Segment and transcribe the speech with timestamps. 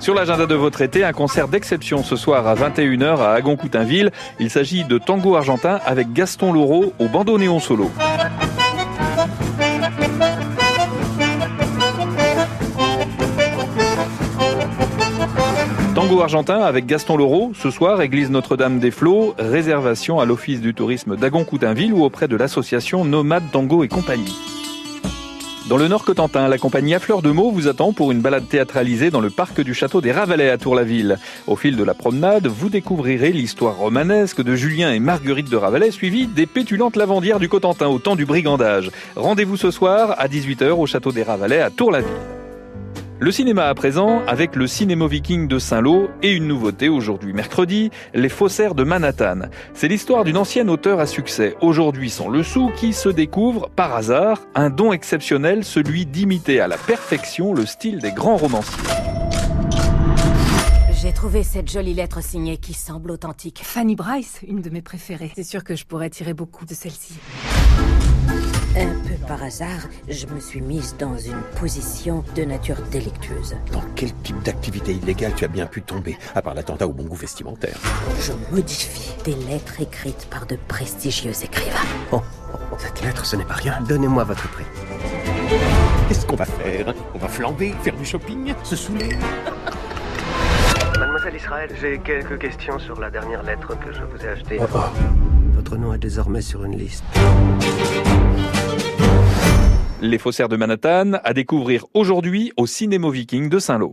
[0.00, 4.10] Sur l'agenda de votre été, un concert d'exception ce soir à 21h à Agon-Coutainville.
[4.38, 7.90] Il s'agit de Tango Argentin avec Gaston Laureau au bandoneon solo.
[15.94, 20.72] Tango argentin avec Gaston Laureau, ce soir, église Notre-Dame des Flots, réservation à l'office du
[20.72, 24.49] tourisme d'Agon-Coutainville ou auprès de l'association Nomade Tango et compagnie.
[25.70, 28.48] Dans le Nord Cotentin, la compagnie à fleur de mots vous attend pour une balade
[28.48, 31.16] théâtralisée dans le parc du château des Ravalais à Tour-la-Ville.
[31.46, 35.92] Au fil de la promenade, vous découvrirez l'histoire romanesque de Julien et Marguerite de Ravalais,
[35.92, 38.90] suivie des pétulantes lavandières du Cotentin au temps du brigandage.
[39.14, 42.29] Rendez-vous ce soir à 18h au château des Ravalais à Tour-la-Ville.
[43.22, 47.90] Le cinéma à présent avec le Cinémo Viking de Saint-Lô et une nouveauté aujourd'hui mercredi,
[48.14, 49.50] Les Faussaires de Manhattan.
[49.74, 53.94] C'est l'histoire d'une ancienne auteure à succès, aujourd'hui sans le sou, qui se découvre par
[53.94, 58.82] hasard un don exceptionnel, celui d'imiter à la perfection le style des grands romanciers.
[61.02, 63.60] J'ai trouvé cette jolie lettre signée qui semble authentique.
[63.62, 65.32] Fanny Bryce, une de mes préférées.
[65.34, 67.14] C'est sûr que je pourrais tirer beaucoup de celle-ci.
[69.40, 73.56] Par hasard, je me suis mise dans une position de nature délictueuse.
[73.72, 77.04] Dans quel type d'activité illégale tu as bien pu tomber, à part l'attentat au bon
[77.04, 77.78] goût vestimentaire
[78.20, 81.78] Je modifie des lettres écrites par de prestigieux écrivains.
[82.12, 82.20] oh,
[82.52, 82.76] oh, oh.
[82.76, 83.80] cette lettre, ce n'est pas rien.
[83.88, 84.66] Donnez-moi votre prix.
[86.08, 86.92] Qu'est-ce qu'on va faire?
[87.14, 89.08] On va flamber, faire du shopping, se saouler
[90.98, 94.58] Mademoiselle Israël, j'ai quelques questions sur la dernière lettre que je vous ai achetée.
[94.60, 94.80] Oh, oh.
[95.54, 97.04] Votre nom est désormais sur une liste.
[100.02, 103.88] Les faussaires de Manhattan à découvrir aujourd'hui au Cinémo Viking de Saint-Lô.